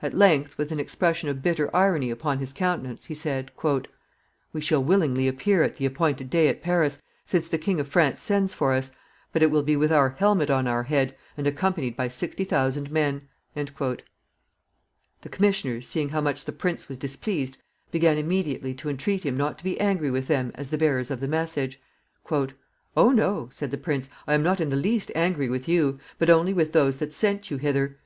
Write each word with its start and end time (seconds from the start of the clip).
At 0.00 0.14
length, 0.14 0.56
with 0.56 0.72
an 0.72 0.80
expression 0.80 1.28
of 1.28 1.42
bitter 1.42 1.68
irony 1.76 2.10
upon 2.10 2.38
his 2.38 2.54
countenance, 2.54 3.04
he 3.04 3.14
said, 3.14 3.50
"We 4.50 4.62
shall 4.62 4.82
willingly 4.82 5.28
appear 5.28 5.62
at 5.62 5.76
the 5.76 5.84
appointed 5.84 6.30
day 6.30 6.48
at 6.48 6.62
Paris, 6.62 7.02
since 7.26 7.50
the 7.50 7.58
King 7.58 7.78
of 7.78 7.86
France 7.86 8.22
sends 8.22 8.54
for 8.54 8.72
us, 8.72 8.90
but 9.30 9.42
it 9.42 9.50
will 9.50 9.62
be 9.62 9.76
with 9.76 9.92
our 9.92 10.08
helmet 10.18 10.48
on 10.48 10.66
our 10.66 10.84
head, 10.84 11.14
and 11.36 11.46
accompanied 11.46 11.98
by 11.98 12.08
sixty 12.08 12.44
thousand 12.44 12.90
men." 12.90 13.28
The 13.54 14.00
commissioners, 15.30 15.86
seeing 15.86 16.08
how 16.08 16.22
much 16.22 16.46
the 16.46 16.52
prince 16.52 16.88
was 16.88 16.96
displeased, 16.96 17.58
began 17.90 18.16
immediately 18.16 18.72
to 18.72 18.88
entreat 18.88 19.26
him 19.26 19.36
not 19.36 19.58
to 19.58 19.64
be 19.64 19.78
angry 19.78 20.10
with 20.10 20.28
them 20.28 20.50
as 20.54 20.70
the 20.70 20.78
bearers 20.78 21.10
of 21.10 21.20
the 21.20 21.28
message. 21.28 21.78
"Oh 22.30 23.12
no," 23.12 23.50
said 23.52 23.70
the 23.70 23.76
prince, 23.76 24.08
"I 24.26 24.32
am 24.32 24.42
not 24.42 24.60
in 24.62 24.70
the 24.70 24.76
least 24.76 25.12
angry 25.14 25.50
with 25.50 25.68
you, 25.68 25.98
but 26.18 26.30
only 26.30 26.54
with 26.54 26.72
those 26.72 26.96
that 27.00 27.12
sent 27.12 27.50
you 27.50 27.58
hither. 27.58 27.98